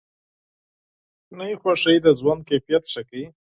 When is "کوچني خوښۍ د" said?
1.29-2.07